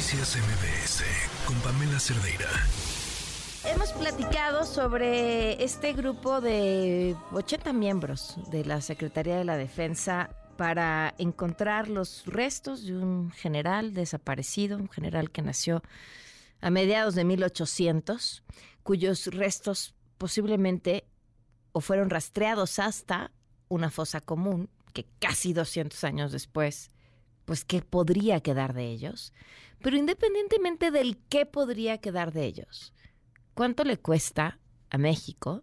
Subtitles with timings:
[0.00, 1.04] Noticias MBS
[1.44, 2.48] con Pamela Cerdeira.
[3.66, 11.14] Hemos platicado sobre este grupo de 80 miembros de la Secretaría de la Defensa para
[11.18, 15.82] encontrar los restos de un general desaparecido, un general que nació
[16.62, 18.42] a mediados de 1800,
[18.82, 21.04] cuyos restos posiblemente
[21.72, 23.32] o fueron rastreados hasta
[23.68, 26.90] una fosa común que casi 200 años después,
[27.44, 29.34] pues qué podría quedar de ellos.
[29.82, 32.92] Pero independientemente del qué podría quedar de ellos,
[33.54, 34.58] ¿cuánto le cuesta
[34.90, 35.60] a México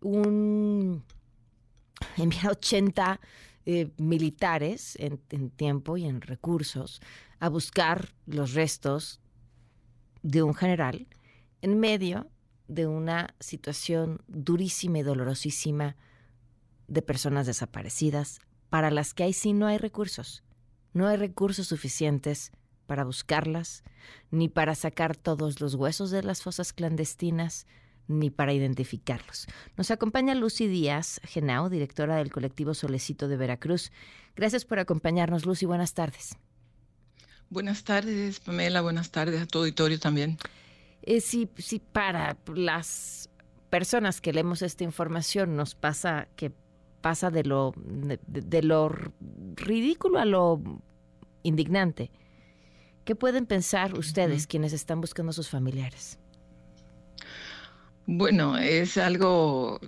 [0.00, 1.04] un
[2.16, 3.20] enviar 80
[3.66, 7.00] eh, militares en, en tiempo y en recursos
[7.38, 9.20] a buscar los restos
[10.22, 11.06] de un general
[11.62, 12.30] en medio
[12.66, 15.96] de una situación durísima y dolorosísima
[16.86, 20.42] de personas desaparecidas para las que ahí sí no hay recursos.
[20.92, 22.52] No hay recursos suficientes
[22.88, 23.84] para buscarlas,
[24.30, 27.66] ni para sacar todos los huesos de las fosas clandestinas,
[28.08, 29.46] ni para identificarlos.
[29.76, 33.92] Nos acompaña Lucy Díaz Genao, directora del colectivo Solecito de Veracruz.
[34.34, 35.66] Gracias por acompañarnos, Lucy.
[35.66, 36.36] Buenas tardes.
[37.50, 38.80] Buenas tardes, Pamela.
[38.80, 40.38] Buenas tardes a tu auditorio también.
[41.02, 43.28] Eh, si, si para las
[43.68, 46.52] personas que leemos esta información nos pasa que
[47.02, 48.90] pasa de lo, de, lo
[49.54, 50.60] ridículo a lo
[51.42, 52.10] indignante.
[53.08, 56.18] ¿Qué pueden pensar ustedes quienes están buscando a sus familiares?
[58.04, 59.80] Bueno, es algo,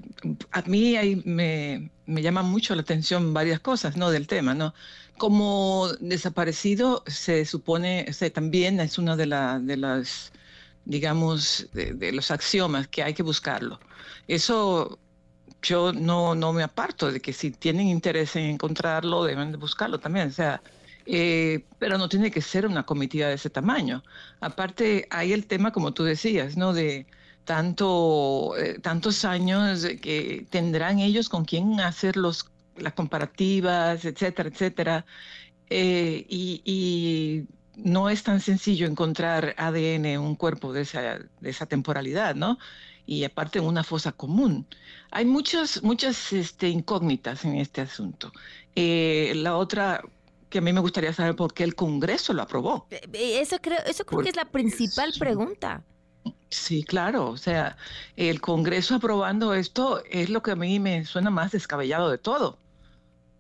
[0.52, 4.10] a mí me, me llama mucho la atención varias cosas, ¿no?
[4.10, 4.72] Del tema, ¿no?
[5.18, 9.26] Como desaparecido se supone, o también es una de,
[9.66, 10.32] de las,
[10.86, 13.80] digamos, de, de, los axiomas que hay que buscarlo.
[14.28, 14.98] Eso
[15.60, 20.00] yo no, no me aparto de que si tienen interés en encontrarlo, deben de buscarlo
[20.00, 20.28] también.
[20.28, 20.62] O sea,
[21.06, 24.03] eh, pero no tiene que ser una comitiva de ese tamaño.
[24.41, 26.73] Aparte, hay el tema, como tú decías, ¿no?
[26.73, 27.06] De
[27.45, 35.06] tanto, eh, tantos años que tendrán ellos con quién hacer los, las comparativas, etcétera, etcétera.
[35.71, 37.47] Eh, y, y,
[37.77, 42.59] no es tan sencillo encontrar ADN en un cuerpo de esa, de esa temporalidad, ¿no?
[43.10, 44.66] y aparte en una fosa común.
[45.10, 48.33] Hay muchas, muchas este, incógnitas en este asunto.
[48.77, 50.03] Eh, la otra
[50.50, 52.87] que a mí me gustaría saber por qué el Congreso lo aprobó.
[52.91, 55.83] Eh, eh, eso creo, eso creo que es la principal pregunta.
[56.50, 57.31] Sí, claro.
[57.31, 57.77] O sea,
[58.16, 62.59] el Congreso aprobando esto es lo que a mí me suena más descabellado de todo.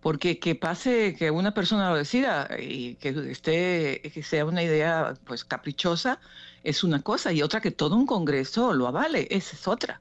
[0.00, 5.14] Porque que pase que una persona lo decida y que esté, que sea una idea
[5.26, 6.20] pues caprichosa,
[6.62, 10.00] es una cosa, y otra que todo un Congreso lo avale, esa es otra.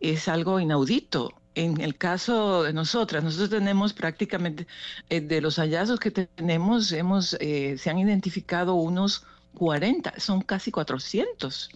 [0.00, 1.34] Es algo inaudito.
[1.56, 4.66] En el caso de nosotras, nosotros tenemos prácticamente,
[5.08, 9.24] eh, de los hallazgos que tenemos, hemos, eh, se han identificado unos
[9.54, 11.70] 40, son casi 400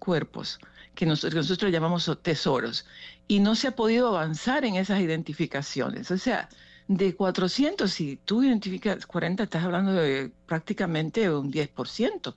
[0.00, 0.58] cuerpos
[0.96, 2.86] que nosotros, llamamos tesoros,
[3.28, 6.10] y no se ha podido avanzar en esas identificaciones.
[6.10, 6.48] O sea,
[6.88, 12.34] de 400, si tú identificas 40, estás hablando de prácticamente un 10%.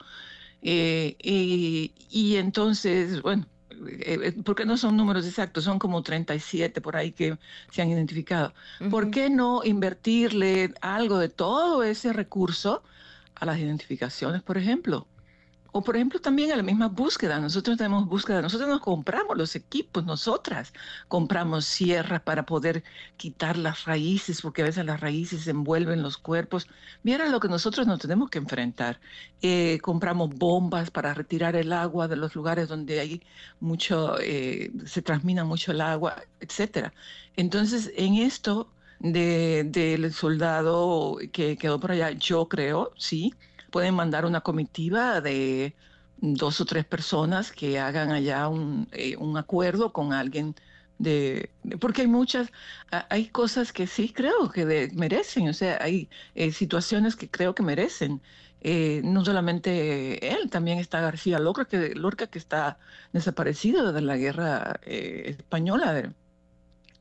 [0.61, 3.47] Eh, y, entonces, bueno,
[3.87, 7.37] eh, eh, porque no son números exactos, son como 37 por ahí que
[7.71, 8.53] se han identificado.
[8.89, 12.83] ¿Por qué no invertirle algo de todo ese recurso
[13.35, 15.07] a las identificaciones, por ejemplo?
[15.75, 17.39] O por ejemplo también a la misma búsqueda.
[17.39, 20.71] Nosotros tenemos búsqueda, nosotros nos compramos los equipos, nosotras
[21.07, 22.83] compramos sierras para poder
[23.17, 26.67] quitar las raíces, porque a veces las raíces envuelven los cuerpos.
[27.01, 29.01] Mira lo que nosotros nos tenemos que enfrentar.
[29.41, 33.23] Eh, compramos bombas para retirar el agua de los lugares donde hay
[33.59, 36.93] mucho, eh, se transmina mucho el agua, etcétera.
[37.35, 43.33] Entonces, en esto del soldado que quedó por allá, yo creo, sí,
[43.73, 45.75] pueden mandar una comitiva de
[46.17, 50.55] dos o tres personas que hagan allá un, eh, un acuerdo con alguien
[50.99, 52.51] de, porque hay muchas,
[53.09, 57.63] hay cosas que sí creo que merecen, o sea, hay eh, situaciones que creo que
[57.63, 58.21] merecen.
[58.61, 62.77] Eh, no solamente él, también está García Lorca, que, Lorca, que está
[63.11, 66.11] desaparecido de la guerra española de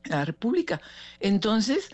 [0.05, 0.81] la República.
[1.19, 1.89] Entonces,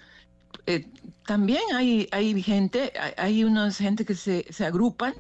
[0.66, 0.88] eh,
[1.26, 5.14] también hay, hay gente, hay, unas gente que se, se, agrupan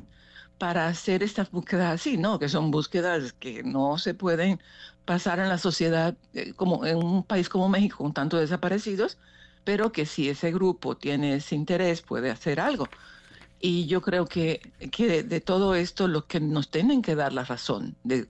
[0.58, 2.40] para hacer estas búsquedas así, ¿no?
[2.40, 4.60] Que son búsquedas que no se pueden
[5.06, 9.18] pasar en la sociedad, eh, como en un país como México, con tantos desaparecidos,
[9.64, 12.88] pero que si ese grupo tiene ese interés, puede hacer algo.
[13.60, 14.62] Y yo creo que,
[14.92, 18.30] que de, de todo esto, lo que nos tienen que dar la razón de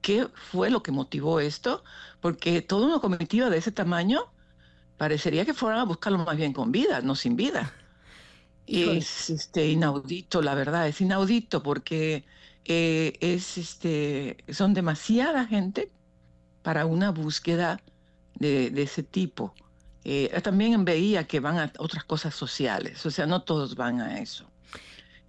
[0.00, 1.84] qué fue lo que motivó esto,
[2.20, 4.32] porque toda una comitiva de ese tamaño
[5.00, 7.72] parecería que fueran a buscarlo más bien con vida, no sin vida.
[8.66, 12.24] Es este, inaudito, la verdad, es inaudito porque
[12.66, 15.90] eh, es, este, son demasiada gente
[16.62, 17.80] para una búsqueda
[18.34, 19.54] de, ese tipo.
[20.04, 24.20] Eh, también veía que van a otras cosas sociales, o sea, no todos van a
[24.20, 24.44] eso.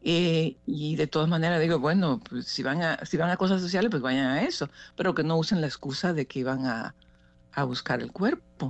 [0.03, 3.61] Eh, y de todas maneras digo, bueno, pues si van, a, si van a cosas
[3.61, 6.93] sociales, pues vayan a eso, pero que no usen la excusa de que iban a,
[7.53, 8.69] a buscar el cuerpo.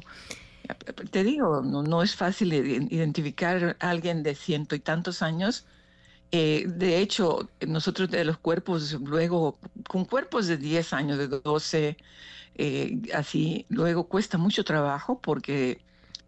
[1.11, 5.65] Te digo, no, no es fácil identificar a alguien de ciento y tantos años
[6.31, 11.97] eh, de hecho, nosotros de los cuerpos, luego, con cuerpos de 10 años, de 12,
[12.55, 15.81] eh, así, luego cuesta mucho trabajo porque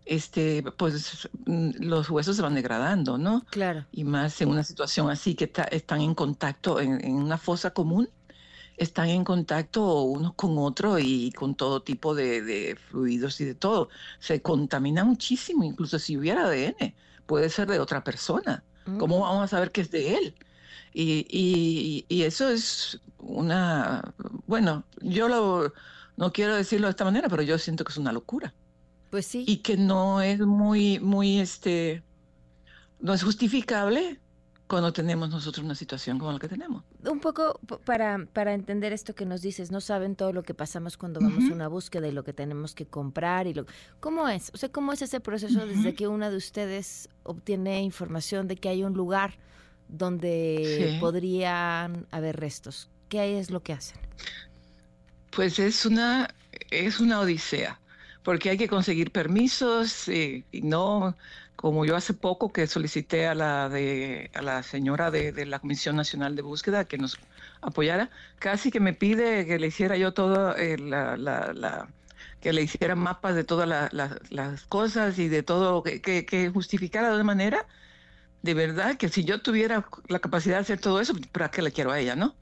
[0.06, 3.45] este, pues los huesos se van degradando, ¿no?
[3.50, 3.85] Claro.
[3.94, 8.09] Y más en una situación así que están en contacto en, una fosa común,
[8.77, 13.55] están en contacto unos con otros y con todo tipo de, de, fluidos y de
[13.55, 13.89] todo.
[14.19, 16.93] Se contamina muchísimo, incluso si hubiera ADN,
[17.25, 18.63] puede ser de otra persona.
[18.97, 20.35] ¿Cómo vamos a saber que es de él?
[20.93, 24.13] Y, y, eso es una,
[24.45, 25.73] bueno, yo lo,
[26.17, 28.53] no quiero decirlo de esta manera, pero yo siento que es una locura.
[29.09, 29.45] Pues sí.
[29.47, 32.03] Y que no es muy, muy, este,
[32.99, 34.19] no es justificable
[34.73, 36.83] cuando tenemos nosotros una situación como la que tenemos.
[37.05, 40.97] Un poco para, para entender esto que nos dices, no saben todo lo que pasamos
[40.97, 43.67] cuando vamos a una búsqueda y lo que tenemos que comprar y lo
[43.99, 44.49] ¿cómo es?
[44.51, 48.67] O sea, ¿cómo es ese proceso desde que una de ustedes obtiene información de que
[48.67, 49.37] hay un lugar
[49.89, 52.89] donde podrían haber restos?
[53.09, 53.99] ¿Qué es lo que hacen?
[55.29, 56.33] Pues es una
[56.71, 57.79] es una odisea,
[58.23, 61.15] porque hay que conseguir permisos y no
[61.55, 65.95] como yo hace poco que solicité a la, de, a la señora de, la Comisión
[65.95, 67.17] Nacional de Búsqueda que nos
[67.61, 68.09] apoyara,
[68.39, 71.87] casi que me pide que le hiciera yo todo, eh, la, la,
[72.41, 77.09] que le hiciera mapas de todas las cosas y de todo, que, que, que justificara
[77.09, 77.65] de una manera
[78.44, 81.72] de verdad que si yo tuviera la capacidad de hacer todo eso, ¿para qué le
[81.72, 82.36] quiero a ella, no?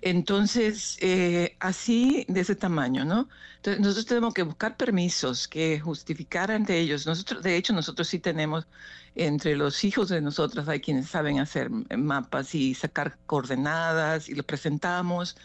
[0.00, 3.28] Entonces, eh, así de ese tamaño, ¿no?
[3.56, 7.04] Entonces, nosotros tenemos que buscar permisos que justificaran de ellos.
[7.04, 8.68] Nosotros, de hecho, nosotros sí tenemos,
[9.16, 14.44] entre los hijos de nosotros, hay quienes saben hacer mapas y sacar coordenadas y lo
[14.44, 15.36] presentamos.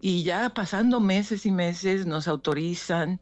[0.00, 3.20] Y ya pasando meses y meses nos autorizan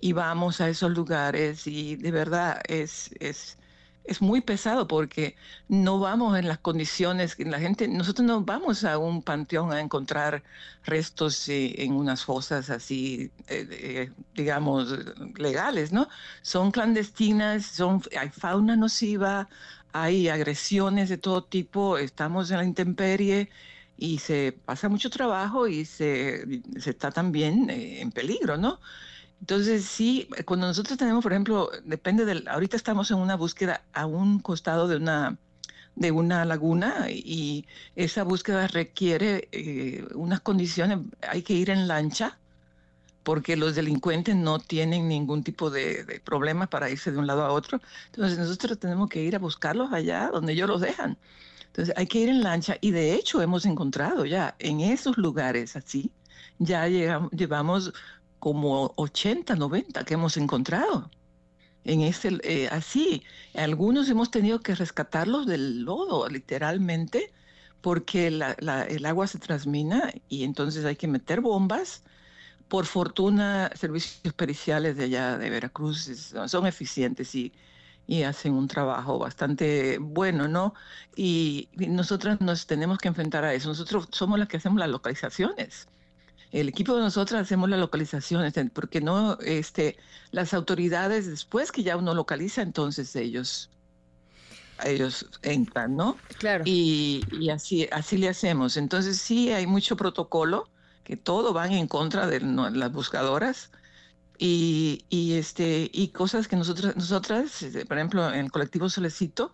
[0.00, 3.10] y vamos a esos lugares y de verdad es...
[3.20, 3.58] es
[4.08, 5.36] es muy pesado porque
[5.68, 9.80] no vamos en las condiciones que la gente, nosotros no vamos a un panteón a
[9.80, 10.42] encontrar
[10.84, 14.88] restos eh, en unas fosas así, eh, digamos,
[15.36, 16.08] legales, ¿no?
[16.42, 19.48] Son clandestinas, son, hay fauna nociva,
[19.92, 23.50] hay agresiones de todo tipo, estamos en la intemperie
[23.96, 28.80] y se pasa mucho trabajo y se, se está también eh, en peligro, ¿no?
[29.40, 34.06] Entonces, sí, cuando nosotros tenemos, por ejemplo, depende del, ahorita estamos en una búsqueda a
[34.06, 35.38] un costado de una,
[35.94, 37.66] de una laguna y
[37.96, 42.38] esa búsqueda requiere eh, unas condiciones, hay que ir en lancha
[43.22, 47.44] porque los delincuentes no tienen ningún tipo de, de problema para irse de un lado
[47.44, 47.80] a otro.
[48.06, 51.18] Entonces nosotros tenemos que ir a buscarlos allá donde ellos los dejan.
[51.66, 55.76] Entonces hay que ir en lancha y de hecho hemos encontrado ya en esos lugares
[55.76, 56.10] así,
[56.58, 57.92] ya llegamos, llevamos
[58.38, 61.10] como 80, 90 que hemos encontrado.
[61.84, 63.22] En ese, eh, así,
[63.54, 67.32] algunos hemos tenido que rescatarlos del lodo, literalmente,
[67.80, 72.02] porque el agua se transmina y entonces hay que meter bombas.
[72.68, 77.52] Por fortuna, servicios periciales de allá de Veracruz son eficientes y,
[78.06, 80.74] y hacen un trabajo bastante bueno, ¿no?
[81.16, 83.68] Y, y nosotros nos tenemos que enfrentar a eso.
[83.68, 85.88] Nosotros somos las que hacemos las localizaciones
[86.52, 89.96] el equipo de nosotros hacemos las localizaciones, porque no, este,
[90.30, 93.70] las autoridades después que ya uno localiza, entonces ellos,
[94.84, 96.16] ellos entran, ¿no?
[96.38, 96.64] Claro.
[96.66, 98.76] Y, y así, así le hacemos.
[98.76, 100.68] Entonces sí hay mucho protocolo,
[101.04, 103.70] que todo van en contra de las buscadoras.
[104.38, 109.52] Y, y, este, y cosas que nosotros, nosotras, este, por ejemplo, en el colectivo Solecito,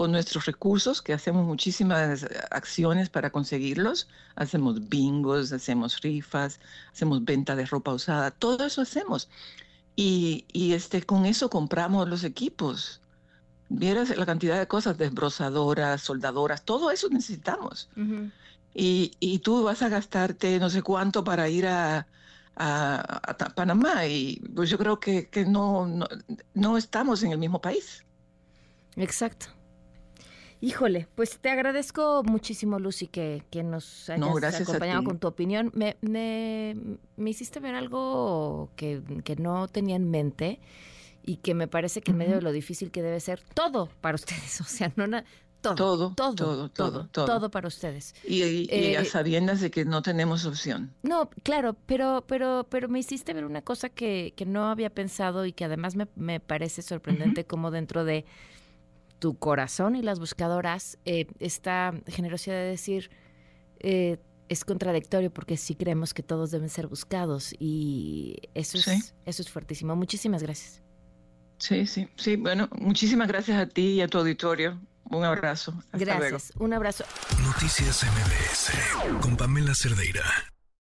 [0.00, 4.08] con nuestros recursos, que hacemos muchísimas acciones para conseguirlos.
[4.34, 6.58] Hacemos bingos, hacemos rifas,
[6.90, 9.28] hacemos venta de ropa usada, todo eso hacemos.
[9.96, 13.02] Y, y este, con eso compramos los equipos.
[13.68, 17.90] Vieras la cantidad de cosas, desbrozadoras, soldadoras, todo eso necesitamos.
[18.74, 22.06] y, y, tú vas a gastarte no sé cuánto para ir a,
[22.56, 26.08] a, a Panamá y pues yo creo que, que no, no,
[26.54, 28.02] no estamos en el mismo país.
[28.96, 29.59] Exacto.
[30.62, 35.70] Híjole, pues te agradezco muchísimo, Lucy, que, que nos hayas acompañado con tu opinión.
[35.74, 36.76] Me, me,
[37.16, 40.60] me, hiciste ver algo que, que, no tenía en mente
[41.24, 44.16] y que me parece que en medio de lo difícil que debe ser todo para
[44.16, 45.06] ustedes, o sea, no
[45.60, 48.14] todo, todo, todo, todo, todo, para ustedes.
[48.24, 50.92] Y, y, a eh, sabiendas de que no tenemos opción.
[51.02, 55.44] No, claro, pero, pero, pero me hiciste ver una cosa que, que no había pensado
[55.44, 58.24] y que además me, me parece sorprendente como dentro de
[59.20, 63.10] tu corazón y las buscadoras eh, esta generosidad de decir
[63.78, 69.42] eh, es contradictorio porque sí creemos que todos deben ser buscados y eso es eso
[69.42, 69.94] es fuertísimo.
[69.94, 70.82] Muchísimas gracias.
[71.58, 72.34] Sí, sí, sí.
[72.34, 74.80] Bueno, muchísimas gracias a ti y a tu auditorio.
[75.04, 75.74] Un abrazo.
[75.92, 76.52] gracias.
[76.58, 77.04] Un abrazo.
[77.44, 80.24] Noticias MBS con Pamela Cerdeira.